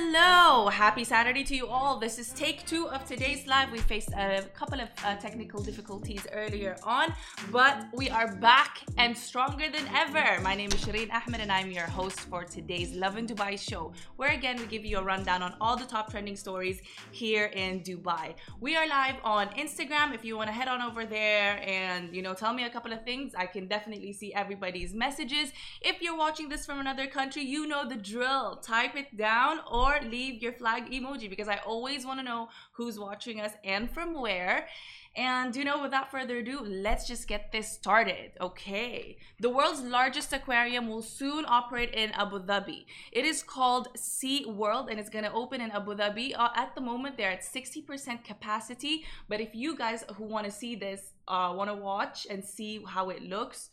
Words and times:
Hello, 0.00 0.68
happy 0.68 1.02
Saturday 1.02 1.42
to 1.42 1.56
you 1.56 1.66
all. 1.66 1.98
This 1.98 2.20
is 2.20 2.28
take 2.30 2.64
two 2.64 2.88
of 2.88 3.04
today's 3.04 3.48
live. 3.48 3.72
We 3.72 3.80
faced 3.80 4.12
a 4.12 4.44
couple 4.54 4.80
of 4.80 4.88
uh, 5.04 5.16
technical 5.16 5.60
difficulties 5.60 6.24
earlier 6.32 6.76
on, 6.84 7.12
but 7.50 7.88
we 7.92 8.08
are 8.08 8.36
back 8.36 8.82
and 8.96 9.18
stronger 9.18 9.68
than 9.68 9.86
ever. 9.88 10.40
My 10.40 10.54
name 10.54 10.70
is 10.70 10.80
Shireen 10.84 11.10
Ahmed, 11.12 11.40
and 11.40 11.50
I'm 11.50 11.72
your 11.72 11.88
host 11.98 12.20
for 12.20 12.44
today's 12.44 12.94
Lovin 12.94 13.26
Dubai 13.26 13.58
show, 13.58 13.92
where 14.14 14.30
again 14.30 14.56
we 14.60 14.66
give 14.66 14.84
you 14.84 14.98
a 14.98 15.02
rundown 15.02 15.42
on 15.42 15.56
all 15.60 15.76
the 15.76 15.84
top 15.84 16.12
trending 16.12 16.36
stories 16.36 16.80
here 17.10 17.46
in 17.46 17.80
Dubai. 17.80 18.34
We 18.60 18.76
are 18.76 18.86
live 18.86 19.16
on 19.24 19.48
Instagram. 19.64 20.14
If 20.14 20.24
you 20.24 20.36
want 20.36 20.48
to 20.48 20.54
head 20.54 20.68
on 20.68 20.80
over 20.80 21.06
there 21.06 21.60
and 21.66 22.14
you 22.14 22.22
know 22.22 22.34
tell 22.34 22.54
me 22.54 22.62
a 22.62 22.70
couple 22.70 22.92
of 22.92 23.02
things, 23.04 23.34
I 23.36 23.46
can 23.46 23.66
definitely 23.66 24.12
see 24.12 24.32
everybody's 24.32 24.94
messages. 24.94 25.50
If 25.82 26.00
you're 26.00 26.16
watching 26.16 26.48
this 26.48 26.64
from 26.64 26.78
another 26.78 27.08
country, 27.08 27.42
you 27.42 27.66
know 27.66 27.82
the 27.88 27.96
drill. 27.96 28.58
Type 28.62 28.94
it 28.94 29.16
down 29.16 29.58
or 29.68 29.87
leave 30.10 30.42
your 30.42 30.52
flag 30.52 30.90
emoji 30.90 31.28
because 31.28 31.48
I 31.48 31.56
always 31.66 32.04
want 32.06 32.20
to 32.20 32.24
know 32.24 32.48
who's 32.72 32.98
watching 32.98 33.40
us 33.40 33.52
and 33.64 33.90
from 33.90 34.14
where. 34.14 34.68
And 35.16 35.56
you 35.56 35.64
know, 35.64 35.82
without 35.82 36.10
further 36.10 36.38
ado, 36.38 36.60
let's 36.64 37.06
just 37.06 37.26
get 37.26 37.50
this 37.50 37.72
started. 37.72 38.32
Okay. 38.40 39.16
The 39.40 39.48
world's 39.50 39.80
largest 39.80 40.32
aquarium 40.32 40.88
will 40.88 41.02
soon 41.02 41.44
operate 41.48 41.92
in 41.92 42.10
Abu 42.12 42.38
Dhabi. 42.38 42.84
It 43.10 43.24
is 43.24 43.42
called 43.42 43.88
SeaWorld 43.96 44.90
and 44.90 45.00
it's 45.00 45.10
going 45.10 45.24
to 45.24 45.32
open 45.32 45.60
in 45.60 45.70
Abu 45.72 45.96
Dhabi. 45.96 46.34
Uh, 46.36 46.50
at 46.54 46.74
the 46.74 46.80
moment, 46.80 47.16
they're 47.16 47.32
at 47.32 47.42
60% 47.42 48.22
capacity. 48.24 49.04
But 49.28 49.40
if 49.40 49.54
you 49.54 49.76
guys 49.76 50.04
who 50.16 50.24
want 50.24 50.46
to 50.46 50.52
see 50.52 50.76
this, 50.76 51.14
uh, 51.26 51.52
want 51.56 51.68
to 51.68 51.74
watch 51.74 52.26
and 52.30 52.44
see 52.44 52.82
how 52.86 53.10
it 53.10 53.22
looks, 53.22 53.70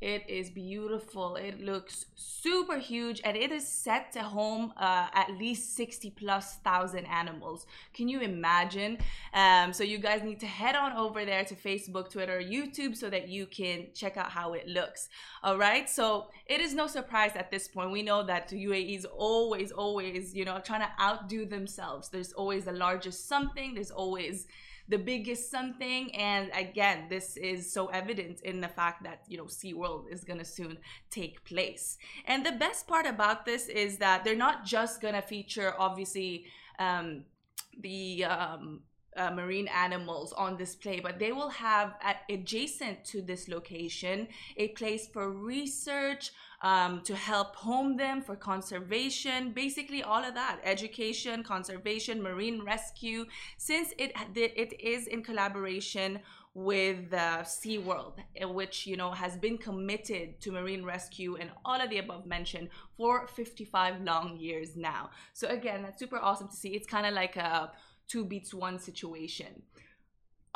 it 0.00 0.28
is 0.28 0.50
beautiful. 0.50 1.36
It 1.36 1.60
looks 1.60 2.06
super 2.14 2.76
huge 2.78 3.22
and 3.24 3.36
it 3.36 3.50
is 3.50 3.66
set 3.66 4.12
to 4.12 4.22
home 4.22 4.74
uh, 4.76 5.08
at 5.14 5.30
least 5.38 5.74
60 5.74 6.10
plus 6.10 6.56
thousand 6.56 7.06
animals. 7.06 7.66
Can 7.94 8.06
you 8.08 8.20
imagine? 8.20 8.98
Um, 9.32 9.72
so, 9.72 9.84
you 9.84 9.98
guys 9.98 10.22
need 10.22 10.40
to 10.40 10.46
head 10.46 10.76
on 10.76 10.92
over 10.92 11.24
there 11.24 11.44
to 11.44 11.54
Facebook, 11.54 12.10
Twitter, 12.10 12.40
YouTube 12.40 12.94
so 12.94 13.08
that 13.08 13.28
you 13.28 13.46
can 13.46 13.86
check 13.94 14.18
out 14.18 14.30
how 14.30 14.52
it 14.52 14.68
looks. 14.68 15.08
All 15.42 15.56
right. 15.56 15.88
So, 15.88 16.26
it 16.46 16.60
is 16.60 16.74
no 16.74 16.86
surprise 16.86 17.32
at 17.34 17.50
this 17.50 17.66
point. 17.66 17.90
We 17.90 18.02
know 18.02 18.22
that 18.24 18.48
the 18.48 18.66
UAE 18.66 18.96
is 18.98 19.06
always, 19.06 19.72
always, 19.72 20.34
you 20.34 20.44
know, 20.44 20.60
trying 20.60 20.82
to 20.82 20.90
outdo 21.02 21.46
themselves. 21.46 22.10
There's 22.10 22.32
always 22.34 22.66
the 22.66 22.72
largest 22.72 23.28
something, 23.28 23.74
there's 23.74 23.90
always 23.90 24.46
the 24.88 24.98
biggest 24.98 25.50
something. 25.50 26.14
And 26.14 26.50
again, 26.54 27.06
this 27.08 27.36
is 27.36 27.72
so 27.72 27.86
evident 27.86 28.40
in 28.42 28.60
the 28.60 28.68
fact 28.68 29.02
that, 29.04 29.22
you 29.28 29.36
know, 29.36 29.44
SeaWorld 29.44 30.12
is 30.12 30.24
going 30.24 30.38
to 30.38 30.44
soon 30.44 30.78
take 31.10 31.44
place. 31.44 31.98
And 32.26 32.44
the 32.44 32.52
best 32.52 32.86
part 32.86 33.06
about 33.06 33.44
this 33.44 33.68
is 33.68 33.98
that 33.98 34.24
they're 34.24 34.36
not 34.36 34.64
just 34.64 35.00
going 35.00 35.14
to 35.14 35.22
feature, 35.22 35.74
obviously, 35.78 36.46
um, 36.78 37.24
the 37.80 38.24
um, 38.24 38.80
uh, 39.16 39.30
marine 39.30 39.68
animals 39.68 40.32
on 40.34 40.56
display, 40.56 41.00
but 41.00 41.18
they 41.18 41.32
will 41.32 41.48
have 41.48 41.94
at, 42.02 42.18
adjacent 42.28 43.04
to 43.04 43.22
this 43.22 43.48
location 43.48 44.28
a 44.56 44.68
place 44.68 45.08
for 45.08 45.30
research, 45.30 46.32
um, 46.66 47.00
to 47.02 47.14
help 47.14 47.54
home 47.54 47.96
them 47.96 48.20
for 48.20 48.34
conservation, 48.34 49.52
basically 49.52 50.02
all 50.02 50.24
of 50.24 50.34
that 50.34 50.58
education, 50.64 51.44
conservation, 51.44 52.20
marine 52.20 52.60
rescue, 52.64 53.24
since 53.56 53.92
it, 53.98 54.10
it 54.34 54.72
is 54.80 55.06
in 55.06 55.22
collaboration 55.22 56.18
with 56.54 57.12
uh, 57.12 57.44
SeaWorld, 57.44 58.14
which 58.52 58.84
you 58.84 58.96
know 58.96 59.12
has 59.12 59.36
been 59.36 59.56
committed 59.58 60.40
to 60.40 60.50
marine 60.50 60.84
rescue 60.84 61.36
and 61.36 61.50
all 61.64 61.80
of 61.80 61.88
the 61.88 61.98
above 61.98 62.26
mentioned 62.26 62.68
for 62.96 63.28
55 63.28 64.00
long 64.02 64.36
years 64.36 64.74
now. 64.74 65.10
So 65.34 65.46
again, 65.46 65.82
that's 65.82 66.00
super 66.00 66.18
awesome 66.18 66.48
to 66.48 66.56
see. 66.56 66.70
It's 66.70 66.88
kind 66.88 67.06
of 67.06 67.14
like 67.14 67.36
a 67.36 67.70
two 68.08 68.24
beats 68.24 68.52
one 68.52 68.80
situation 68.80 69.62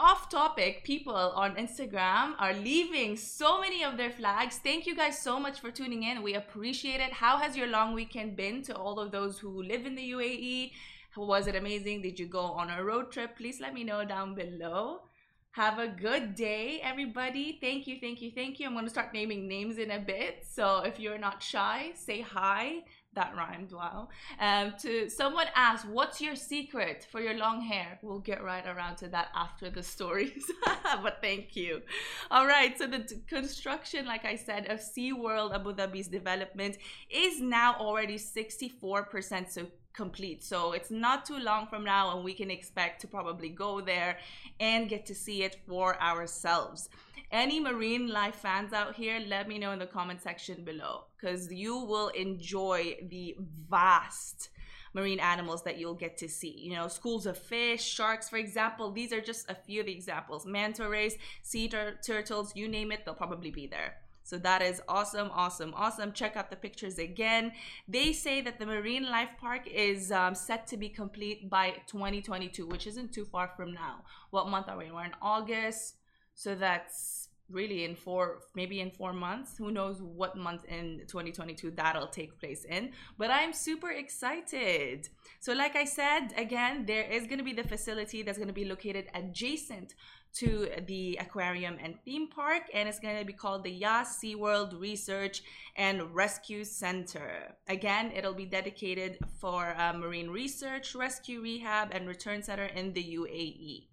off 0.01 0.31
topic, 0.31 0.83
people 0.83 1.15
on 1.15 1.57
Instagram 1.57 2.33
are 2.39 2.55
leaving 2.55 3.19
so 3.19 3.61
many 3.61 3.85
of 3.85 3.99
their 3.99 4.11
flags. 4.11 4.57
Thank 4.57 4.87
you 4.87 4.97
guys 4.97 5.21
so 5.21 5.39
much 5.39 5.61
for 5.61 5.71
tuning 5.71 6.05
in. 6.05 6.23
We 6.23 6.35
appreciate 6.35 7.01
it. 7.01 7.13
How 7.13 7.37
has 7.37 7.55
your 7.55 7.67
long 7.67 7.93
weekend 7.93 8.35
been 8.35 8.63
to 8.63 8.75
all 8.75 8.99
of 8.99 9.13
those 9.13 9.39
who 9.39 9.63
live 9.63 9.85
in 9.85 9.95
the 9.95 10.13
UAE? 10.13 10.73
Was 11.19 11.49
it 11.49 11.55
amazing? 11.55 12.01
Did 12.01 12.19
you 12.19 12.27
go 12.27 12.41
on 12.41 12.71
a 12.71 12.83
road 12.83 13.13
trip? 13.13 13.37
Please 13.37 13.61
let 13.61 13.75
me 13.75 13.85
know 13.85 14.03
down 14.03 14.35
below. 14.35 15.03
Have 15.51 15.79
a 15.79 15.89
good 15.89 16.35
day, 16.35 16.81
everybody. 16.83 17.59
Thank 17.61 17.87
you, 17.87 17.99
thank 18.01 18.23
you, 18.23 18.31
thank 18.31 18.59
you. 18.59 18.69
I'm 18.69 18.73
going 18.73 18.87
to 18.87 18.91
start 18.91 19.13
naming 19.13 19.47
names 19.47 19.77
in 19.77 19.91
a 19.91 19.99
bit. 19.99 20.47
So 20.49 20.79
if 20.79 20.99
you're 20.99 21.19
not 21.19 21.43
shy, 21.43 21.91
say 21.95 22.23
hi 22.23 22.85
that 23.15 23.35
rhymed 23.37 23.73
wow. 23.73 24.09
Um 24.39 24.75
to 24.83 25.09
someone 25.11 25.47
asked 25.55 25.87
what's 25.87 26.21
your 26.21 26.37
secret 26.37 27.07
for 27.11 27.21
your 27.21 27.35
long 27.35 27.61
hair? 27.61 27.99
We'll 28.03 28.21
get 28.21 28.43
right 28.43 28.67
around 28.67 28.97
to 28.97 29.09
that 29.09 29.29
after 29.35 29.71
the 29.71 29.83
stories 29.83 30.45
but 31.03 31.19
thank 31.21 31.57
you. 31.57 31.83
All 32.31 32.47
right 32.47 32.77
so 32.79 32.87
the 32.87 33.21
construction 33.27 34.07
like 34.07 34.25
i 34.25 34.37
said 34.37 34.67
of 34.71 34.81
SeaWorld 34.81 35.55
abu 35.55 35.73
dhabi's 35.73 36.09
development 36.09 36.77
is 37.11 37.41
now 37.41 37.75
already 37.79 38.17
64% 38.17 39.51
so 39.51 39.67
complete 39.93 40.43
so 40.43 40.73
it's 40.73 40.91
not 40.91 41.25
too 41.25 41.39
long 41.39 41.67
from 41.67 41.85
now 41.85 42.15
and 42.15 42.25
we 42.25 42.33
can 42.33 42.51
expect 42.51 43.01
to 43.01 43.07
probably 43.07 43.49
go 43.49 43.81
there 43.81 44.19
and 44.61 44.89
get 44.89 45.05
to 45.05 45.15
see 45.15 45.43
it 45.43 45.57
for 45.67 46.01
ourselves 46.01 46.89
any 47.33 47.61
marine 47.61 48.09
life 48.09 48.35
fans 48.35 48.73
out 48.73 48.97
here, 48.97 49.21
let 49.25 49.47
me 49.47 49.59
know 49.59 49.71
in 49.71 49.79
the 49.79 49.87
comment 49.87 50.21
section 50.21 50.65
below 50.65 51.05
because 51.17 51.53
you 51.53 51.77
will 51.77 52.09
enjoy 52.09 52.97
the 53.09 53.37
vast 53.69 54.51
marine 54.95 55.21
animals 55.21 55.63
that 55.63 55.79
you'll 55.79 55.95
get 55.95 56.17
to 56.19 56.29
see. 56.29 56.53
You 56.59 56.75
know, 56.75 56.89
schools 56.89 57.27
of 57.27 57.39
fish, 57.39 57.85
sharks, 57.85 58.29
for 58.29 58.37
example. 58.37 58.91
These 58.91 59.13
are 59.13 59.21
just 59.21 59.49
a 59.49 59.55
few 59.55 59.81
of 59.81 59.87
the 59.87 59.93
examples. 59.93 60.45
Manta 60.45 60.89
rays, 60.89 61.17
sea 61.43 61.69
tur- 61.69 61.99
turtles, 62.05 62.57
you 62.57 62.67
name 62.67 62.91
it, 62.91 63.05
they'll 63.05 63.15
probably 63.15 63.53
be 63.53 63.69
there. 63.69 63.99
So 64.23 64.39
that 64.39 64.63
is 64.63 64.81
awesome, 64.89 65.31
awesome, 65.33 65.73
awesome. 65.75 66.13
Check 66.13 66.37
out 66.37 66.51
the 66.51 66.57
pictures 66.57 66.99
again. 66.99 67.53
They 67.89 68.13
say 68.13 68.41
that 68.43 68.59
the 68.59 68.67
Marine 68.67 69.11
Life 69.11 69.31
Park 69.41 69.67
is 69.67 70.13
um, 70.13 70.35
set 70.35 70.67
to 70.69 70.77
be 70.77 70.89
complete 70.89 71.51
by 71.51 71.75
2022, 71.87 72.67
which 72.67 72.87
isn't 72.87 73.13
too 73.13 73.25
far 73.25 73.51
from 73.57 73.73
now. 73.73 74.05
What 74.31 74.49
month 74.49 74.69
are 74.69 74.79
we? 74.79 74.91
We're 74.91 75.05
in 75.05 75.15
August. 75.21 75.97
So 76.35 76.55
that's 76.55 77.30
really 77.51 77.85
in 77.85 77.95
four 77.95 78.41
maybe 78.55 78.81
in 78.81 78.91
four 78.91 79.13
months. 79.13 79.57
Who 79.59 79.71
knows 79.71 80.01
what 80.03 80.37
month 80.37 80.65
in 80.67 81.03
2022 81.07 81.73
that'll 81.73 82.09
take 82.09 82.39
place 82.39 82.65
in 82.65 82.93
but 83.19 83.31
i'm 83.31 83.53
super 83.53 83.91
excited. 83.91 85.09
So 85.41 85.53
like 85.53 85.77
i 85.77 85.85
said 85.85 86.29
again 86.37 86.87
there 86.87 87.05
is 87.05 87.27
going 87.27 87.39
to 87.39 87.45
be 87.45 87.53
the 87.53 87.65
facility 87.65 88.23
that's 88.23 88.39
going 88.39 88.49
to 88.49 88.55
be 88.55 88.65
located 88.65 89.07
adjacent 89.15 89.95
to 90.33 90.69
the 90.87 91.19
aquarium 91.21 91.77
and 91.83 91.95
theme 92.05 92.29
park 92.29 92.63
and 92.73 92.89
it's 92.89 93.01
going 93.01 93.19
to 93.19 93.25
be 93.25 93.33
called 93.33 93.65
the 93.65 93.71
Yas 93.71 94.21
SeaWorld 94.23 94.79
Research 94.79 95.43
and 95.77 96.15
Rescue 96.15 96.65
Center. 96.65 97.57
Again, 97.69 98.13
it'll 98.15 98.35
be 98.35 98.47
dedicated 98.47 99.19
for 99.41 99.75
uh, 99.77 99.93
marine 99.93 100.31
research, 100.31 100.95
rescue, 100.95 101.41
rehab 101.41 101.89
and 101.93 102.07
return 102.07 102.43
center 102.43 102.67
in 102.67 102.93
the 102.93 103.03
UAE 103.03 103.87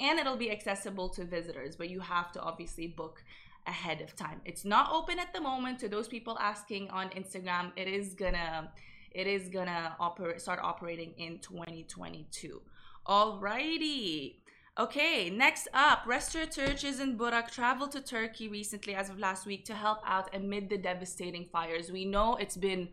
and 0.00 0.18
it'll 0.18 0.36
be 0.36 0.50
accessible 0.50 1.08
to 1.10 1.24
visitors, 1.24 1.76
but 1.76 1.90
you 1.90 2.00
have 2.00 2.32
to 2.32 2.40
obviously 2.40 2.86
book 2.86 3.22
ahead 3.66 4.00
of 4.00 4.16
time. 4.16 4.40
It's 4.44 4.64
not 4.64 4.92
open 4.92 5.18
at 5.18 5.32
the 5.32 5.40
moment 5.40 5.78
to 5.80 5.88
those 5.88 6.08
people 6.08 6.36
asking 6.40 6.90
on 6.90 7.10
Instagram. 7.10 7.72
It 7.76 7.88
is 7.88 8.14
gonna 8.14 8.72
it 9.12 9.26
is 9.26 9.48
gonna 9.48 9.94
operate 10.00 10.40
start 10.40 10.60
operating 10.62 11.12
in 11.18 11.38
2022. 11.38 12.60
Alrighty. 13.06 14.36
Okay, 14.78 15.28
next 15.28 15.68
up, 15.74 16.04
restaurateurs 16.06 16.98
in 16.98 17.18
Burak 17.18 17.50
traveled 17.50 17.92
to 17.92 18.00
Turkey 18.00 18.48
recently 18.48 18.94
as 18.94 19.10
of 19.10 19.18
last 19.18 19.44
week 19.44 19.66
to 19.66 19.74
help 19.74 19.98
out 20.06 20.34
amid 20.34 20.70
the 20.70 20.78
devastating 20.78 21.46
fires. 21.52 21.92
We 21.92 22.06
know 22.06 22.36
it's 22.36 22.56
been 22.56 22.88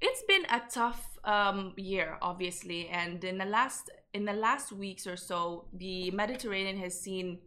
it's 0.00 0.22
been 0.26 0.44
a 0.46 0.62
tough 0.70 1.18
um, 1.24 1.72
year, 1.76 2.18
obviously, 2.22 2.88
and 2.88 3.22
in 3.24 3.38
the 3.38 3.44
last 3.44 3.90
in 4.12 4.24
the 4.24 4.32
last 4.32 4.72
weeks 4.72 5.06
or 5.06 5.16
so, 5.16 5.66
the 5.72 6.10
Mediterranean 6.10 6.78
has 6.78 6.98
seen 7.00 7.38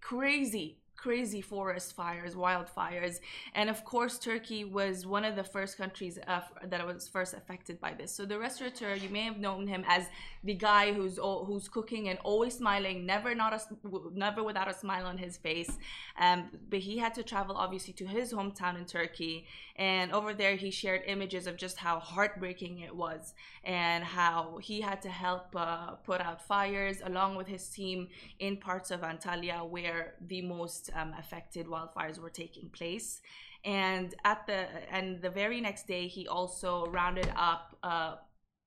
crazy, 0.00 0.78
crazy 0.98 1.40
forest 1.40 1.94
fires, 1.94 2.34
wildfires. 2.34 3.20
And 3.54 3.70
of 3.70 3.84
course, 3.84 4.18
Turkey 4.18 4.64
was 4.64 5.06
one 5.06 5.24
of 5.24 5.36
the 5.36 5.44
first 5.44 5.78
countries 5.78 6.18
uh, 6.26 6.40
that 6.64 6.84
was 6.84 7.06
first 7.06 7.34
affected 7.34 7.80
by 7.80 7.94
this. 7.94 8.12
So 8.12 8.26
the 8.26 8.38
restaurateur, 8.38 8.94
you 8.94 9.08
may 9.08 9.22
have 9.22 9.38
known 9.38 9.66
him 9.68 9.84
as 9.86 10.06
the 10.42 10.54
guy 10.54 10.92
who's 10.92 11.18
who's 11.18 11.68
cooking 11.68 12.08
and 12.08 12.18
always 12.24 12.54
smiling, 12.54 13.06
never 13.06 13.34
not 13.34 13.52
a, 13.52 13.60
never 14.12 14.42
without 14.42 14.68
a 14.68 14.74
smile 14.74 15.06
on 15.06 15.16
his 15.18 15.36
face. 15.36 15.78
Um, 16.18 16.50
but 16.68 16.80
he 16.80 16.98
had 16.98 17.14
to 17.14 17.22
travel 17.22 17.56
obviously 17.56 17.94
to 17.94 18.06
his 18.06 18.32
hometown 18.32 18.76
in 18.76 18.84
Turkey, 18.84 19.46
and 19.76 20.12
over 20.12 20.34
there 20.34 20.56
he 20.56 20.70
shared 20.70 21.02
images 21.06 21.46
of 21.46 21.56
just 21.56 21.76
how 21.76 22.00
heartbreaking 22.00 22.80
it 22.80 22.94
was 22.94 23.34
and 23.64 24.02
how 24.02 24.58
he 24.60 24.80
had 24.80 25.00
to 25.02 25.08
help 25.08 25.54
uh, 25.54 25.92
put 26.04 26.20
out 26.20 26.44
fires 26.46 27.00
along 27.04 27.36
with 27.36 27.46
his 27.46 27.68
team 27.68 28.08
in 28.40 28.56
parts 28.56 28.90
of 28.90 29.00
Antalya 29.02 29.68
where 29.68 30.14
the 30.26 30.42
um, 30.94 31.14
affected 31.18 31.66
wildfires 31.66 32.18
were 32.18 32.30
taking 32.30 32.68
place. 32.70 33.20
And 33.64 34.14
at 34.24 34.46
the 34.46 34.66
and 34.92 35.20
the 35.20 35.30
very 35.30 35.60
next 35.60 35.86
day, 35.86 36.06
he 36.06 36.28
also 36.28 36.86
rounded 36.86 37.30
up 37.36 37.76
uh, 37.82 38.14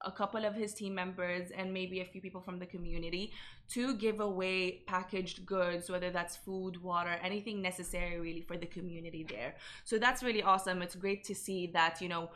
a 0.04 0.12
couple 0.12 0.46
of 0.46 0.56
his 0.56 0.74
team 0.74 0.96
members 0.96 1.52
and 1.52 1.74
maybe 1.74 2.02
a 2.02 2.06
few 2.06 2.22
people 2.22 2.42
from 2.42 2.60
the 2.60 2.66
community 2.66 3.32
to 3.70 3.96
give 3.96 4.20
away 4.20 4.82
packaged 4.88 5.46
goods, 5.46 5.90
whether 5.90 6.10
that's 6.10 6.36
food, 6.36 6.82
water, 6.82 7.18
anything 7.24 7.62
necessary 7.62 8.20
really 8.20 8.42
for 8.42 8.58
the 8.58 8.66
community 8.66 9.26
there. 9.30 9.56
So 9.86 9.98
that's 9.98 10.24
really 10.24 10.44
awesome. 10.44 10.82
It's 10.82 10.96
great 10.96 11.24
to 11.26 11.36
see 11.36 11.68
that, 11.68 12.02
you 12.02 12.10
know, 12.10 12.32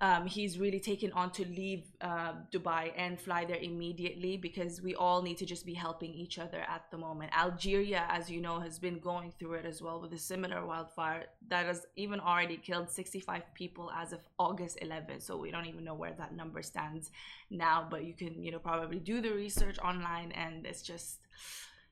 um, 0.00 0.26
he's 0.26 0.58
really 0.58 0.78
taken 0.78 1.10
on 1.12 1.32
to 1.32 1.44
leave 1.44 1.82
uh, 2.00 2.34
Dubai 2.52 2.92
and 2.96 3.20
fly 3.20 3.44
there 3.44 3.56
immediately 3.56 4.36
because 4.36 4.80
we 4.80 4.94
all 4.94 5.22
need 5.22 5.38
to 5.38 5.46
just 5.46 5.66
be 5.66 5.74
helping 5.74 6.14
each 6.14 6.38
other 6.38 6.60
at 6.68 6.84
the 6.92 6.98
moment. 6.98 7.32
Algeria, 7.36 8.06
as 8.08 8.30
you 8.30 8.40
know, 8.40 8.60
has 8.60 8.78
been 8.78 9.00
going 9.00 9.32
through 9.38 9.54
it 9.54 9.64
as 9.64 9.82
well 9.82 10.00
with 10.00 10.12
a 10.12 10.18
similar 10.18 10.64
wildfire 10.64 11.26
that 11.48 11.66
has 11.66 11.84
even 11.96 12.20
already 12.20 12.56
killed 12.56 12.88
65 12.88 13.42
people 13.54 13.90
as 13.96 14.12
of 14.12 14.20
August 14.38 14.78
11. 14.82 15.20
So 15.20 15.36
we 15.36 15.50
don't 15.50 15.66
even 15.66 15.82
know 15.82 15.94
where 15.94 16.12
that 16.12 16.32
number 16.32 16.62
stands 16.62 17.10
now, 17.50 17.84
but 17.90 18.04
you 18.04 18.12
can, 18.12 18.40
you 18.40 18.52
know, 18.52 18.60
probably 18.60 19.00
do 19.00 19.20
the 19.20 19.32
research 19.32 19.78
online 19.80 20.30
and 20.32 20.64
it's 20.64 20.82
just 20.82 21.18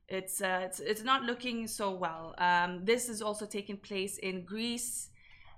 it's 0.08 0.40
uh, 0.40 0.60
it's 0.62 0.78
it's 0.78 1.02
not 1.02 1.24
looking 1.24 1.66
so 1.66 1.90
well. 1.90 2.36
Um, 2.38 2.84
this 2.84 3.08
is 3.08 3.20
also 3.20 3.44
taking 3.44 3.76
place 3.76 4.18
in 4.18 4.44
Greece. 4.44 5.08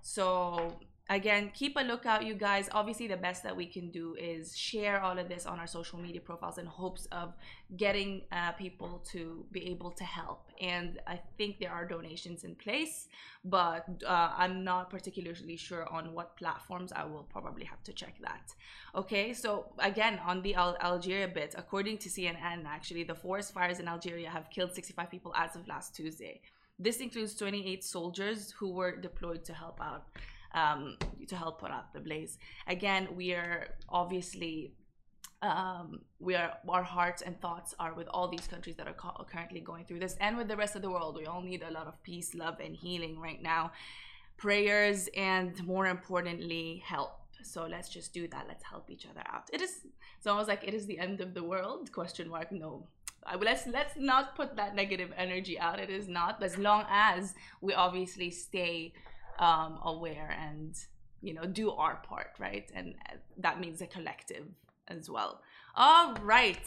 So 0.01 0.79
again 1.09 1.51
keep 1.55 1.77
a 1.77 1.81
lookout 1.81 2.25
you 2.25 2.35
guys. 2.35 2.69
Obviously 2.73 3.07
the 3.07 3.17
best 3.17 3.43
that 3.43 3.57
we 3.57 3.67
can 3.67 3.91
do 3.91 4.15
is 4.19 4.57
share 4.57 5.01
all 5.01 5.19
of 5.19 5.29
this 5.29 5.47
on 5.47 5.59
our 5.59 5.67
social 5.67 5.99
media 5.99 6.21
profiles 6.21 6.59
in 6.59 6.67
hopes 6.67 7.07
of 7.13 7.35
getting 7.77 8.23
uh, 8.33 8.53
people 8.53 9.03
to 9.11 9.45
be 9.51 9.67
able 9.71 9.91
to 9.91 10.05
help. 10.05 10.51
And 10.61 11.01
i 11.07 11.19
think 11.37 11.59
there 11.61 11.73
are 11.73 11.87
donations 11.87 12.45
in 12.45 12.55
place 12.57 13.09
but 13.45 13.87
uh, 14.07 14.33
i'm 14.37 14.65
not 14.65 14.91
particularly 14.91 15.57
sure 15.57 15.87
on 15.89 16.13
what 16.13 16.37
platforms. 16.37 16.93
I 16.93 17.05
will 17.05 17.27
probably 17.31 17.65
have 17.65 17.83
to 17.85 17.93
check 17.93 18.15
that. 18.23 18.55
Okay 18.95 19.33
so 19.33 19.67
again 19.79 20.21
on 20.27 20.43
the 20.43 20.55
Al- 20.55 20.77
algeria 20.81 21.29
bit 21.29 21.55
according 21.57 21.99
to 21.99 22.09
cnn 22.09 22.67
actually 22.67 23.05
the 23.05 23.15
forest 23.15 23.53
fires 23.55 23.79
in 23.79 23.89
algeria 23.89 24.29
have 24.31 24.51
killed 24.51 24.75
65 24.75 25.11
people 25.11 25.33
as 25.37 25.57
of 25.57 25.67
last 25.69 25.95
tuesday. 25.95 26.41
This 26.81 26.99
includes 26.99 27.35
28 27.35 27.83
soldiers 27.83 28.53
who 28.53 28.71
were 28.71 28.95
deployed 28.97 29.45
to 29.47 29.53
help 29.53 29.81
out 29.81 30.05
um, 30.53 30.97
to 31.27 31.37
help 31.37 31.61
put 31.61 31.71
out 31.71 31.93
the 31.93 32.01
blaze. 32.01 32.39
Again, 32.67 33.09
we 33.15 33.33
are 33.33 33.69
obviously 33.89 34.73
um, 35.41 36.01
we 36.19 36.35
are 36.35 36.55
our 36.69 36.83
hearts 36.83 37.23
and 37.23 37.41
thoughts 37.41 37.75
are 37.79 37.95
with 37.95 38.09
all 38.09 38.29
these 38.29 38.47
countries 38.49 38.77
that 38.77 38.89
are 38.89 38.95
co- 38.95 39.25
currently 39.31 39.61
going 39.61 39.85
through 39.85 40.01
this, 40.01 40.17
and 40.21 40.37
with 40.37 40.49
the 40.49 40.57
rest 40.57 40.75
of 40.75 40.83
the 40.83 40.91
world. 40.91 41.17
We 41.17 41.27
all 41.27 41.43
need 41.43 41.63
a 41.63 41.71
lot 41.71 41.87
of 41.87 42.03
peace, 42.03 42.35
love, 42.35 42.59
and 42.61 42.75
healing 42.75 43.21
right 43.21 43.41
now. 43.41 43.73
Prayers 44.37 45.09
and 45.17 45.65
more 45.65 45.87
importantly, 45.87 46.83
help. 46.85 47.13
So 47.43 47.67
let's 47.67 47.89
just 47.89 48.13
do 48.13 48.27
that. 48.29 48.47
Let's 48.49 48.65
help 48.65 48.91
each 48.91 49.07
other 49.07 49.23
out. 49.27 49.49
It 49.53 49.61
is. 49.61 49.87
It's 50.17 50.27
almost 50.27 50.49
like 50.49 50.67
it 50.67 50.75
is 50.75 50.87
the 50.87 50.99
end 50.99 51.21
of 51.21 51.35
the 51.35 51.45
world? 51.45 51.93
Question 51.93 52.29
mark. 52.29 52.51
No, 52.51 52.89
let's 53.41 53.67
let's 53.67 53.97
not 53.97 54.35
put 54.35 54.57
that 54.57 54.75
negative 54.75 55.13
energy 55.17 55.59
out 55.59 55.79
it 55.79 55.91
is 55.91 56.09
not 56.09 56.43
as 56.43 56.57
long 56.57 56.85
as 56.89 57.35
we 57.61 57.75
obviously 57.75 58.31
stay 58.31 58.93
um, 59.39 59.79
aware 59.85 60.37
and 60.41 60.75
you 61.21 61.35
know 61.35 61.45
do 61.45 61.71
our 61.71 61.97
part 61.97 62.33
right? 62.39 62.71
And 62.75 62.95
uh, 63.11 63.17
that 63.39 63.61
means 63.61 63.81
a 63.81 63.87
collective 63.87 64.45
as 64.89 65.09
well. 65.11 65.41
All 65.75 66.15
right. 66.23 66.67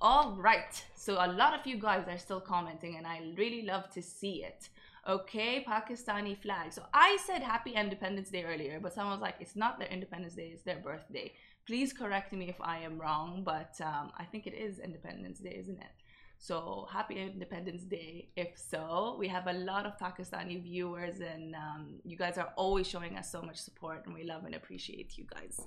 All 0.00 0.32
right. 0.32 0.82
So 0.96 1.14
a 1.14 1.28
lot 1.28 1.58
of 1.58 1.66
you 1.66 1.78
guys 1.78 2.04
are 2.08 2.18
still 2.18 2.40
commenting 2.40 2.96
and 2.96 3.06
i 3.06 3.20
really 3.36 3.62
love 3.62 3.90
to 3.90 4.02
see 4.02 4.44
it. 4.44 4.68
Okay 5.08 5.64
pakistani 5.66 6.36
flag. 6.36 6.72
So 6.72 6.82
i 6.94 7.18
said 7.26 7.42
happy 7.42 7.72
independence 7.72 8.30
day 8.30 8.44
earlier 8.44 8.80
but 8.80 8.92
someone 8.92 9.14
was 9.14 9.22
like 9.22 9.36
it's 9.40 9.56
not 9.56 9.78
their 9.78 9.88
independence 9.88 10.34
day 10.34 10.50
it's 10.54 10.62
their 10.62 10.78
birthday. 10.78 11.32
Please 11.66 11.92
correct 11.92 12.32
me 12.32 12.48
if 12.48 12.60
i 12.60 12.78
am 12.78 12.98
wrong 12.98 13.42
but 13.44 13.74
um, 13.80 14.10
i 14.18 14.24
think 14.24 14.46
it 14.46 14.54
is 14.54 14.78
independence 14.78 15.38
day 15.38 15.56
isn't 15.58 15.78
it 15.78 15.94
so 16.42 16.88
happy 16.90 17.20
Independence 17.20 17.82
Day. 17.82 18.28
If 18.34 18.56
so, 18.56 19.14
we 19.18 19.28
have 19.28 19.46
a 19.46 19.52
lot 19.52 19.84
of 19.84 19.98
Pakistani 19.98 20.62
viewers, 20.62 21.20
and 21.20 21.54
um, 21.54 22.00
you 22.02 22.16
guys 22.16 22.38
are 22.38 22.50
always 22.56 22.86
showing 22.86 23.18
us 23.18 23.30
so 23.30 23.42
much 23.42 23.58
support, 23.58 24.06
and 24.06 24.14
we 24.14 24.24
love 24.24 24.44
and 24.46 24.54
appreciate 24.54 25.18
you 25.18 25.24
guys. 25.24 25.60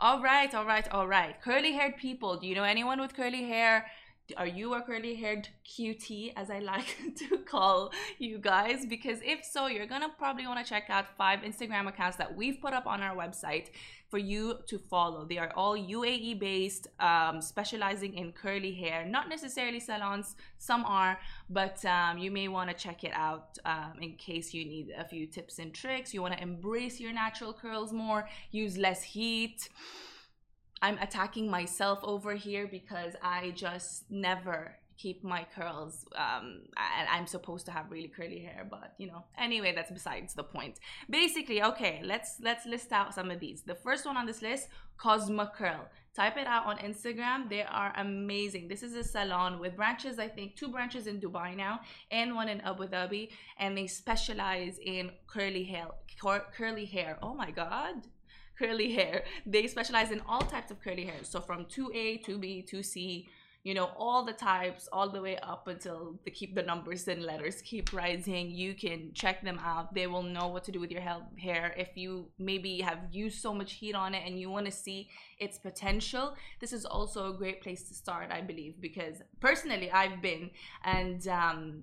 All 0.00 0.22
right, 0.22 0.52
all 0.54 0.64
right, 0.64 0.90
all 0.90 1.06
right. 1.06 1.40
Curly 1.42 1.72
haired 1.72 1.98
people. 1.98 2.38
Do 2.38 2.46
you 2.46 2.54
know 2.54 2.64
anyone 2.64 2.98
with 2.98 3.14
curly 3.14 3.44
hair? 3.44 3.86
Are 4.36 4.46
you 4.46 4.74
a 4.74 4.82
curly 4.82 5.14
haired 5.14 5.48
QT, 5.64 6.32
as 6.36 6.50
I 6.50 6.58
like 6.58 6.96
to 7.16 7.38
call 7.38 7.92
you 8.18 8.38
guys? 8.38 8.84
Because 8.86 9.20
if 9.22 9.44
so, 9.44 9.66
you're 9.66 9.86
gonna 9.86 10.08
probably 10.18 10.46
wanna 10.46 10.64
check 10.64 10.84
out 10.88 11.16
five 11.16 11.40
Instagram 11.40 11.88
accounts 11.88 12.16
that 12.16 12.34
we've 12.36 12.60
put 12.60 12.72
up 12.72 12.86
on 12.86 13.02
our 13.02 13.16
website 13.16 13.68
for 14.08 14.18
you 14.18 14.58
to 14.66 14.78
follow. 14.78 15.24
They 15.24 15.38
are 15.38 15.52
all 15.56 15.76
UAE 15.76 16.38
based, 16.38 16.86
um, 17.00 17.40
specializing 17.40 18.14
in 18.14 18.32
curly 18.32 18.72
hair. 18.72 19.04
Not 19.04 19.28
necessarily 19.28 19.80
salons, 19.80 20.36
some 20.58 20.84
are, 20.84 21.18
but 21.50 21.84
um, 21.84 22.18
you 22.18 22.30
may 22.30 22.48
wanna 22.48 22.74
check 22.74 23.04
it 23.04 23.12
out 23.14 23.58
um, 23.64 23.94
in 24.00 24.14
case 24.14 24.54
you 24.54 24.64
need 24.64 24.92
a 24.96 25.04
few 25.04 25.26
tips 25.26 25.58
and 25.58 25.72
tricks. 25.72 26.14
You 26.14 26.22
wanna 26.22 26.38
embrace 26.40 27.00
your 27.00 27.12
natural 27.12 27.52
curls 27.52 27.92
more, 27.92 28.28
use 28.50 28.76
less 28.76 29.02
heat 29.02 29.68
I'm 30.82 30.98
attacking 30.98 31.50
myself 31.50 32.00
over 32.02 32.34
here 32.34 32.66
because 32.66 33.14
I 33.22 33.52
just 33.54 34.10
never 34.10 34.76
keep 34.96 35.22
my 35.22 35.46
curls 35.54 36.06
um 36.16 36.62
and 36.98 37.08
i'm 37.10 37.26
supposed 37.26 37.66
to 37.66 37.72
have 37.72 37.90
really 37.90 38.08
curly 38.08 38.40
hair 38.40 38.66
but 38.70 38.94
you 38.98 39.06
know 39.06 39.24
anyway 39.38 39.72
that's 39.74 39.90
besides 39.90 40.34
the 40.34 40.42
point. 40.42 40.78
Basically 41.10 41.62
okay 41.62 42.00
let's 42.02 42.36
let's 42.40 42.66
list 42.66 42.92
out 42.92 43.14
some 43.14 43.30
of 43.30 43.40
these. 43.40 43.62
The 43.62 43.74
first 43.74 44.06
one 44.06 44.16
on 44.16 44.26
this 44.26 44.42
list 44.42 44.68
cosma 44.98 45.52
curl. 45.52 45.86
Type 46.14 46.38
it 46.38 46.46
out 46.46 46.64
on 46.64 46.78
instagram. 46.78 47.50
They 47.50 47.62
are 47.62 47.92
amazing. 47.98 48.68
This 48.68 48.82
is 48.82 48.94
a 48.94 49.04
salon 49.04 49.58
with 49.58 49.76
branches 49.76 50.18
i 50.18 50.28
think 50.28 50.56
two 50.56 50.68
branches 50.68 51.06
in 51.06 51.20
dubai 51.20 51.56
now 51.56 51.80
and 52.10 52.34
one 52.34 52.48
in 52.48 52.60
abu 52.62 52.86
dhabi 52.86 53.28
and 53.58 53.76
they 53.76 53.86
specialize 53.86 54.78
in 54.82 55.10
curly 55.26 55.64
hair 55.64 55.88
curly 56.56 56.86
hair. 56.86 57.18
Oh 57.22 57.34
my 57.34 57.50
god 57.50 58.06
curly 58.58 58.94
hair. 58.94 59.24
They 59.44 59.66
specialize 59.66 60.10
in 60.10 60.22
all 60.28 60.40
types 60.40 60.70
of 60.70 60.80
curly 60.80 61.04
hair. 61.04 61.22
So 61.22 61.40
from 61.40 61.64
2A, 61.66 62.24
2B, 62.24 62.68
2C, 62.70 63.26
you 63.66 63.74
know, 63.74 63.90
all 63.98 64.24
the 64.24 64.32
types, 64.32 64.88
all 64.92 65.08
the 65.08 65.20
way 65.20 65.36
up 65.38 65.66
until 65.66 66.20
they 66.24 66.30
keep 66.30 66.54
the 66.54 66.62
numbers 66.62 67.08
and 67.08 67.24
letters 67.24 67.60
keep 67.62 67.92
rising. 67.92 68.48
You 68.48 68.74
can 68.74 69.10
check 69.12 69.42
them 69.42 69.58
out. 69.58 69.92
They 69.92 70.06
will 70.06 70.22
know 70.22 70.46
what 70.46 70.62
to 70.64 70.70
do 70.70 70.78
with 70.78 70.92
your 70.92 71.00
hair. 71.00 71.74
If 71.76 71.96
you 71.96 72.28
maybe 72.38 72.80
have 72.82 72.98
used 73.10 73.42
so 73.42 73.52
much 73.52 73.72
heat 73.72 73.96
on 73.96 74.14
it 74.14 74.22
and 74.24 74.38
you 74.38 74.50
want 74.50 74.66
to 74.66 74.72
see 74.72 75.08
its 75.40 75.58
potential, 75.58 76.36
this 76.60 76.72
is 76.72 76.84
also 76.84 77.34
a 77.34 77.36
great 77.36 77.60
place 77.60 77.88
to 77.88 77.94
start, 77.94 78.30
I 78.30 78.40
believe, 78.40 78.80
because 78.80 79.20
personally 79.40 79.90
I've 79.90 80.22
been 80.22 80.50
and 80.84 81.26
um, 81.26 81.82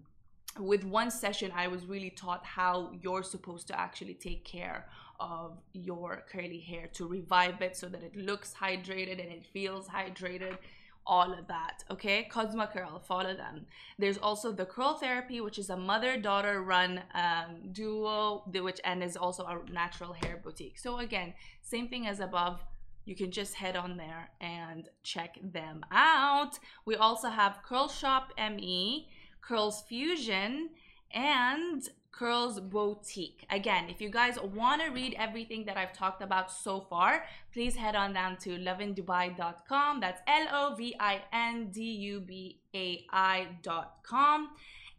with 0.60 0.86
one 0.86 1.12
session, 1.12 1.52
I 1.56 1.68
was 1.68 1.86
really 1.86 2.12
taught 2.12 2.46
how 2.46 2.92
you're 3.02 3.24
supposed 3.24 3.68
to 3.68 3.80
actually 3.80 4.14
take 4.14 4.46
care 4.46 4.88
of 5.24 5.58
your 5.72 6.24
curly 6.30 6.60
hair 6.60 6.88
to 6.94 7.08
revive 7.08 7.62
it 7.62 7.78
so 7.78 7.88
that 7.88 8.04
it 8.04 8.16
looks 8.16 8.54
hydrated 8.54 9.22
and 9.22 9.32
it 9.32 9.46
feels 9.54 9.88
hydrated 9.88 10.58
all 11.06 11.34
of 11.34 11.48
that 11.48 11.84
okay? 11.92 12.28
Cosma 12.32 12.72
curl 12.72 13.00
follow 13.00 13.36
them. 13.36 13.66
There's 13.98 14.18
also 14.18 14.52
the 14.52 14.66
curl 14.66 14.96
therapy 14.96 15.42
which 15.42 15.58
is 15.58 15.70
a 15.70 15.78
mother 15.78 16.18
daughter 16.18 16.62
run 16.62 17.02
um, 17.14 17.72
duo 17.72 18.44
which 18.54 18.80
and 18.84 19.04
is 19.04 19.18
also 19.18 19.44
a 19.44 19.72
natural 19.72 20.14
hair 20.14 20.40
boutique. 20.44 20.78
So 20.78 21.00
again 21.00 21.34
same 21.62 21.88
thing 21.88 22.08
as 22.08 22.20
above. 22.20 22.60
You 23.06 23.16
can 23.16 23.32
just 23.32 23.56
head 23.56 23.76
on 23.76 23.98
there 23.98 24.30
and 24.40 24.88
check 25.04 25.38
them 25.42 25.86
out. 25.92 26.58
We 26.86 26.96
also 26.96 27.30
have 27.30 27.60
curl 27.66 27.90
shop 27.90 28.32
me 28.38 29.10
curls 29.42 29.82
fusion 29.82 30.70
and 31.14 31.90
Curls 32.14 32.60
Boutique. 32.60 33.46
Again, 33.50 33.90
if 33.90 34.00
you 34.00 34.10
guys 34.10 34.38
want 34.40 34.82
to 34.84 34.90
read 34.90 35.16
everything 35.18 35.66
that 35.66 35.78
I've 35.78 35.94
talked 35.94 36.22
about 36.22 36.52
so 36.52 36.80
far, 36.80 37.26
please 37.52 37.76
head 37.76 37.96
on 37.96 38.14
down 38.14 38.38
to 38.38 38.52
lovindubai.com. 38.52 40.00
That's 40.00 40.22
L 40.28 40.48
O 40.52 40.76
V 40.76 40.96
I 41.00 41.22
N 41.34 41.70
D 41.72 41.82
U 41.82 42.20
B 42.22 42.60
A 42.76 43.06
I.com. 43.12 44.50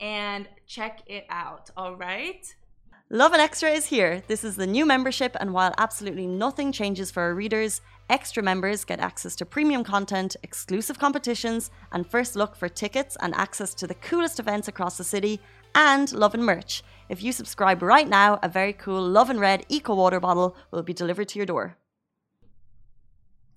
and 0.00 0.48
check 0.66 1.02
it 1.06 1.24
out. 1.30 1.70
All 1.76 1.94
right. 1.96 2.52
Lovin 3.10 3.38
Extra 3.38 3.70
is 3.70 3.86
here. 3.86 4.22
This 4.26 4.42
is 4.42 4.56
the 4.56 4.66
new 4.66 4.84
membership, 4.84 5.36
and 5.38 5.52
while 5.52 5.72
absolutely 5.78 6.26
nothing 6.26 6.72
changes 6.72 7.12
for 7.12 7.22
our 7.22 7.34
readers, 7.34 7.80
extra 8.10 8.42
members 8.42 8.84
get 8.84 8.98
access 8.98 9.36
to 9.36 9.46
premium 9.46 9.84
content, 9.84 10.36
exclusive 10.42 10.98
competitions, 10.98 11.70
and 11.92 12.10
first 12.10 12.34
look 12.34 12.56
for 12.56 12.68
tickets 12.68 13.16
and 13.20 13.34
access 13.34 13.72
to 13.74 13.86
the 13.86 13.94
coolest 13.94 14.40
events 14.40 14.68
across 14.68 14.96
the 14.96 15.04
city, 15.04 15.38
and 15.74 16.12
Lovin 16.12 16.42
merch. 16.42 16.82
If 17.08 17.22
you 17.22 17.32
subscribe 17.32 17.82
right 17.82 18.08
now, 18.08 18.38
a 18.42 18.48
very 18.48 18.72
cool 18.72 19.02
Lovin 19.02 19.38
Red 19.38 19.66
Eco 19.68 19.94
Water 19.94 20.20
bottle 20.20 20.56
will 20.70 20.82
be 20.82 20.92
delivered 20.92 21.28
to 21.28 21.38
your 21.38 21.46
door. 21.46 21.76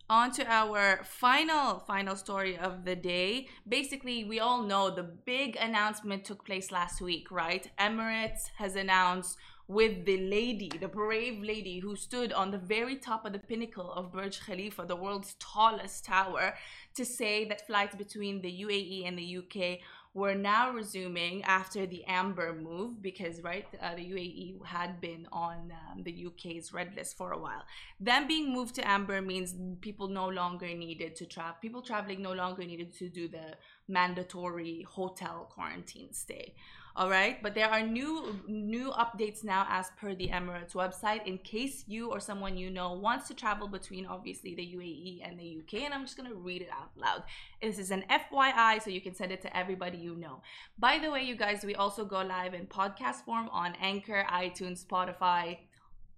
On 0.09 0.31
to 0.31 0.45
our 0.49 1.01
final, 1.03 1.79
final 1.79 2.15
story 2.15 2.57
of 2.57 2.85
the 2.85 2.95
day. 2.95 3.47
Basically, 3.67 4.23
we 4.23 4.39
all 4.39 4.63
know 4.63 4.89
the 4.89 5.03
big 5.03 5.57
announcement 5.57 6.23
took 6.23 6.45
place 6.45 6.71
last 6.71 7.01
week, 7.01 7.29
right? 7.29 7.69
Emirates 7.77 8.51
has 8.57 8.77
announced 8.77 9.37
with 9.67 10.05
the 10.05 10.17
lady, 10.17 10.71
the 10.79 10.87
brave 10.87 11.43
lady 11.43 11.79
who 11.79 11.95
stood 11.95 12.31
on 12.31 12.51
the 12.51 12.57
very 12.57 12.95
top 12.95 13.25
of 13.25 13.33
the 13.33 13.39
pinnacle 13.39 13.91
of 13.91 14.13
Burj 14.13 14.39
Khalifa, 14.45 14.85
the 14.85 14.95
world's 14.95 15.35
tallest 15.39 16.05
tower, 16.05 16.55
to 16.95 17.03
say 17.03 17.43
that 17.45 17.67
flights 17.67 17.95
between 17.95 18.41
the 18.41 18.61
UAE 18.61 19.05
and 19.05 19.19
the 19.19 19.37
UK 19.39 19.79
we're 20.17 20.33
now 20.33 20.71
resuming 20.71 21.43
after 21.43 21.85
the 21.85 22.03
amber 22.05 22.51
move 22.51 23.03
because 23.03 23.43
right 23.43 23.67
uh, 23.79 23.93
the 23.93 24.01
uae 24.13 24.65
had 24.65 24.99
been 24.99 25.27
on 25.31 25.71
um, 25.81 26.01
the 26.01 26.25
uk's 26.25 26.73
red 26.73 26.89
list 26.95 27.15
for 27.15 27.33
a 27.33 27.37
while. 27.37 27.63
Then 27.99 28.27
being 28.27 28.51
moved 28.51 28.73
to 28.75 28.87
amber 28.87 29.21
means 29.21 29.53
people 29.79 30.07
no 30.07 30.27
longer 30.27 30.69
needed 30.85 31.15
to 31.17 31.27
travel 31.27 31.57
people 31.61 31.83
traveling 31.83 32.23
no 32.23 32.33
longer 32.33 32.63
needed 32.65 32.91
to 32.93 33.09
do 33.09 33.27
the 33.27 33.47
mandatory 33.87 34.87
hotel 34.89 35.47
quarantine 35.53 36.11
stay 36.13 36.55
all 36.97 37.11
right? 37.11 37.41
But 37.43 37.53
there 37.53 37.69
are 37.69 37.83
new 37.83 38.39
new 38.47 38.91
updates 38.91 39.43
now 39.43 39.67
as 39.69 39.91
per 40.01 40.15
the 40.15 40.29
emirates 40.29 40.73
website. 40.73 41.25
In 41.27 41.37
case 41.37 41.83
you 41.87 42.09
or 42.09 42.19
someone 42.19 42.57
you 42.57 42.71
know 42.71 42.93
wants 42.93 43.27
to 43.27 43.35
travel 43.35 43.67
between 43.67 44.07
obviously 44.07 44.55
the 44.55 44.65
uae 44.75 45.21
and 45.23 45.39
the 45.39 45.59
uk 45.59 45.73
and 45.81 45.93
i'm 45.93 46.03
just 46.03 46.17
going 46.17 46.29
to 46.29 46.35
read 46.35 46.63
it 46.63 46.69
out 46.73 46.89
loud. 46.97 47.23
This 47.61 47.77
is 47.77 47.91
an 47.91 48.03
fyi 48.09 48.81
so 48.81 48.89
you 48.89 49.01
can 49.01 49.13
send 49.13 49.31
it 49.31 49.41
to 49.43 49.55
everybody 49.55 49.97
you 49.99 50.15
know. 50.15 50.41
By 50.79 50.97
the 50.97 51.11
way 51.11 51.21
you 51.21 51.35
guys 51.35 51.63
we 51.63 51.75
also 51.75 52.03
go 52.03 52.21
live 52.21 52.55
in 52.55 52.65
podcast 52.65 53.23
form 53.25 53.47
on 53.49 53.75
anchor 53.79 54.25
itunes 54.31 54.83
spotify 54.83 55.57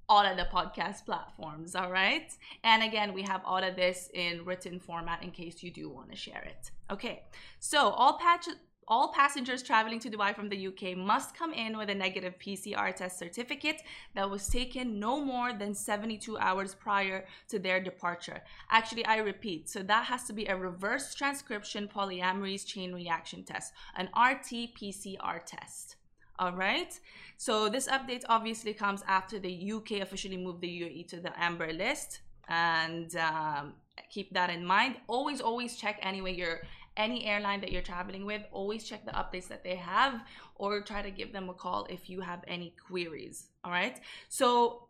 all 0.08 0.26
of 0.26 0.38
the 0.38 0.48
podcast 0.52 1.06
platforms 1.06 1.76
all 1.76 1.92
right? 1.92 2.32
And 2.64 2.84
again 2.84 3.14
we 3.14 3.24
have 3.24 3.42
all 3.44 3.64
of 3.64 3.76
this 3.76 4.10
in 4.14 4.46
written 4.46 4.80
format 4.80 5.24
in 5.24 5.32
case 5.32 5.62
you 5.62 5.72
do 5.72 5.90
want 5.90 6.10
to 6.12 6.16
share 6.16 6.44
it. 6.44 6.72
Okay 6.90 7.24
so 7.60 7.90
all 7.90 8.18
patches 8.18 8.56
all 8.90 9.14
passengers 9.14 9.62
traveling 9.62 10.00
to 10.00 10.10
Dubai 10.10 10.36
from 10.36 10.50
the 10.50 10.68
UK 10.68 10.98
must 10.98 11.38
come 11.38 11.54
in 11.54 11.78
with 11.78 11.90
a 11.90 11.96
negative 11.96 12.34
PCR 12.40 12.96
test 12.96 13.20
certificate 13.20 13.84
that 14.16 14.30
was 14.30 14.48
taken 14.48 15.00
no 15.00 15.24
more 15.24 15.54
than 15.54 15.76
72 15.76 16.38
hours 16.40 16.74
prior 16.74 17.26
to 17.50 17.60
their 17.60 17.80
departure. 17.80 18.42
Actually, 18.72 19.06
I 19.06 19.18
repeat, 19.18 19.70
so 19.70 19.84
that 19.84 20.06
has 20.06 20.24
to 20.26 20.34
be 20.34 20.46
a 20.48 20.56
reverse 20.56 21.14
transcription 21.14 21.88
polymerase 21.88 22.66
chain 22.66 22.94
reaction 22.94 23.44
test, 23.44 23.74
an 23.96 24.08
RT 24.18 24.74
PCR 24.76 25.46
test. 25.46 25.98
All 26.40 26.54
right. 26.54 26.98
So 27.38 27.70
this 27.70 27.88
update 27.88 28.24
obviously 28.30 28.74
comes 28.74 29.04
after 29.08 29.40
the 29.40 29.72
UK 29.74 30.02
officially 30.02 30.38
moved 30.38 30.62
the 30.62 30.82
UAE 30.82 31.08
to 31.10 31.20
the 31.20 31.32
amber 31.38 31.72
list, 31.74 32.22
and 32.48 33.14
um, 33.18 33.74
keep 34.10 34.34
that 34.34 34.50
in 34.50 34.66
mind. 34.66 34.96
Always, 35.08 35.42
always 35.42 35.76
check 35.76 36.00
anyway 36.02 36.34
your 36.34 36.62
any 37.00 37.26
airline 37.26 37.62
that 37.62 37.72
you're 37.72 37.90
traveling 37.94 38.26
with, 38.26 38.44
always 38.52 38.84
check 38.84 39.06
the 39.06 39.16
updates 39.22 39.48
that 39.48 39.64
they 39.64 39.76
have 39.76 40.14
or 40.56 40.82
try 40.82 41.02
to 41.02 41.12
give 41.20 41.32
them 41.32 41.50
a 41.50 41.54
call 41.54 41.88
if 41.90 42.10
you 42.12 42.20
have 42.22 42.42
any 42.48 42.76
queries. 42.88 43.48
All 43.64 43.72
right. 43.72 43.98
So 44.28 44.90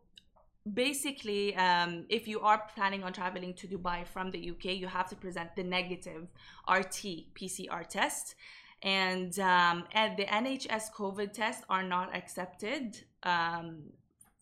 basically, 0.74 1.56
um, 1.56 2.06
if 2.10 2.28
you 2.28 2.40
are 2.42 2.64
planning 2.76 3.04
on 3.04 3.14
traveling 3.14 3.54
to 3.62 3.68
Dubai 3.68 4.08
from 4.08 4.32
the 4.32 4.42
UK, 4.52 4.66
you 4.82 4.88
have 4.88 5.08
to 5.10 5.16
present 5.16 5.56
the 5.56 5.64
negative 5.64 6.28
RT 6.68 7.00
PCR 7.38 7.88
test. 7.88 8.36
And, 8.82 9.38
um, 9.40 9.86
and 9.92 10.18
the 10.18 10.26
NHS 10.26 10.86
COVID 10.96 11.34
tests 11.34 11.64
are 11.70 11.84
not 11.84 12.16
accepted 12.16 12.98
um, 13.24 13.84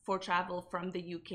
for 0.04 0.18
travel 0.18 0.62
from 0.62 0.92
the 0.92 1.04
UK. 1.18 1.34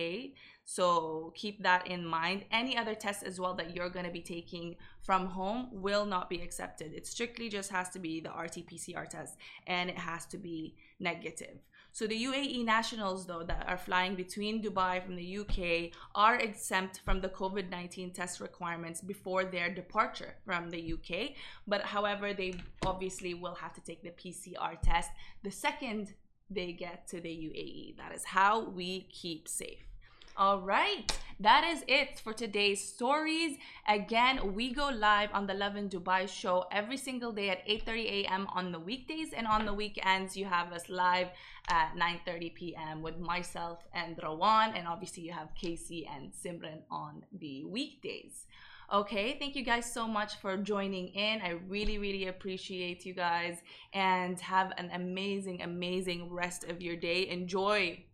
So 0.64 1.32
keep 1.34 1.62
that 1.62 1.86
in 1.86 2.04
mind. 2.06 2.44
Any 2.50 2.76
other 2.76 2.94
tests 2.94 3.22
as 3.22 3.38
well 3.40 3.54
that 3.54 3.74
you're 3.74 3.90
going 3.90 4.06
to 4.06 4.12
be 4.12 4.22
taking 4.22 4.76
from 5.02 5.26
home 5.26 5.68
will 5.72 6.06
not 6.06 6.30
be 6.30 6.40
accepted. 6.40 6.92
It 6.94 7.06
strictly 7.06 7.48
just 7.48 7.70
has 7.70 7.90
to 7.90 7.98
be 7.98 8.20
the 8.20 8.30
RT 8.30 8.66
PCR 8.68 9.08
test 9.08 9.36
and 9.66 9.90
it 9.90 9.98
has 9.98 10.24
to 10.26 10.38
be 10.38 10.76
negative. 11.00 11.58
So 11.94 12.06
the 12.06 12.24
UAE 12.24 12.64
nationals 12.64 13.26
though 13.26 13.42
that 13.42 13.68
are 13.68 13.76
flying 13.76 14.14
between 14.14 14.62
Dubai 14.62 15.04
from 15.04 15.14
the 15.14 15.38
UK 15.40 15.92
are 16.14 16.36
exempt 16.36 17.00
from 17.04 17.20
the 17.20 17.28
COVID-19 17.28 18.14
test 18.14 18.40
requirements 18.40 19.02
before 19.02 19.44
their 19.44 19.68
departure 19.68 20.36
from 20.46 20.70
the 20.70 20.94
UK, 20.94 21.32
but 21.66 21.82
however 21.82 22.32
they 22.32 22.54
obviously 22.86 23.34
will 23.34 23.54
have 23.56 23.74
to 23.74 23.82
take 23.82 24.02
the 24.02 24.10
PCR 24.10 24.80
test 24.80 25.10
the 25.42 25.50
second 25.50 26.14
they 26.48 26.72
get 26.72 27.06
to 27.08 27.20
the 27.20 27.28
UAE. 27.28 27.96
That 27.98 28.14
is 28.14 28.24
how 28.24 28.70
we 28.70 29.08
keep 29.10 29.46
safe. 29.46 29.91
All 30.34 30.60
right, 30.60 31.12
that 31.40 31.62
is 31.62 31.84
it 31.86 32.18
for 32.18 32.32
today's 32.32 32.82
stories. 32.82 33.58
Again, 33.86 34.54
we 34.54 34.72
go 34.72 34.88
live 34.88 35.28
on 35.34 35.46
the 35.46 35.52
Lovin 35.52 35.90
Dubai 35.90 36.26
show 36.26 36.64
every 36.72 36.96
single 36.96 37.32
day 37.32 37.50
at 37.50 37.66
8:30 37.68 38.24
a.m. 38.24 38.46
on 38.54 38.72
the 38.72 38.80
weekdays, 38.80 39.34
and 39.34 39.46
on 39.46 39.66
the 39.66 39.74
weekends 39.74 40.34
you 40.34 40.46
have 40.46 40.72
us 40.72 40.88
live 40.88 41.28
at 41.68 41.94
9:30 41.96 42.54
p.m. 42.54 43.02
with 43.02 43.18
myself 43.18 43.84
and 43.92 44.16
Rawan, 44.16 44.72
and 44.74 44.88
obviously 44.88 45.22
you 45.22 45.32
have 45.32 45.54
Casey 45.54 46.08
and 46.08 46.32
Simran 46.32 46.80
on 46.90 47.24
the 47.30 47.64
weekdays. 47.64 48.46
Okay, 48.90 49.36
thank 49.38 49.54
you 49.54 49.64
guys 49.64 49.84
so 49.92 50.08
much 50.08 50.36
for 50.36 50.56
joining 50.56 51.08
in. 51.08 51.42
I 51.42 51.50
really, 51.68 51.98
really 51.98 52.28
appreciate 52.28 53.04
you 53.04 53.12
guys 53.12 53.58
and 53.92 54.40
have 54.40 54.72
an 54.78 54.90
amazing, 54.94 55.60
amazing 55.60 56.32
rest 56.32 56.64
of 56.64 56.80
your 56.80 56.96
day. 56.96 57.28
Enjoy 57.28 58.04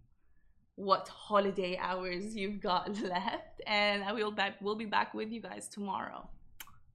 what 0.78 1.08
holiday 1.08 1.76
hours 1.76 2.36
you've 2.36 2.60
got 2.60 3.02
left 3.14 3.60
and 3.66 4.04
I 4.04 4.12
will 4.12 4.30
back 4.30 4.54
we'll 4.60 4.76
be 4.76 4.84
back 4.84 5.12
with 5.12 5.30
you 5.32 5.40
guys 5.40 5.68
tomorrow. 5.68 6.28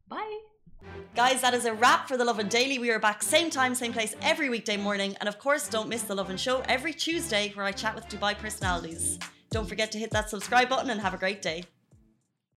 Bye. 0.07 0.39
Guys, 1.15 1.41
that 1.41 1.53
is 1.53 1.65
a 1.65 1.73
wrap 1.73 2.07
for 2.07 2.17
the 2.17 2.25
Lovin 2.25 2.47
Daily. 2.47 2.79
We 2.79 2.91
are 2.91 2.99
back 2.99 3.21
same 3.21 3.49
time, 3.49 3.75
same 3.75 3.93
place 3.93 4.15
every 4.21 4.49
weekday 4.49 4.77
morning. 4.77 5.15
And 5.19 5.27
of 5.27 5.37
course, 5.37 5.67
don't 5.67 5.89
miss 5.89 6.03
the 6.03 6.15
Lovin 6.15 6.37
Show 6.37 6.63
every 6.67 6.93
Tuesday 6.93 7.51
where 7.55 7.65
I 7.65 7.71
chat 7.71 7.93
with 7.93 8.07
Dubai 8.07 8.37
personalities. 8.37 9.19
Don't 9.51 9.67
forget 9.67 9.91
to 9.91 9.97
hit 9.97 10.11
that 10.11 10.29
subscribe 10.29 10.69
button 10.69 10.89
and 10.89 10.99
have 11.01 11.13
a 11.13 11.17
great 11.17 11.41
day. 11.41 11.65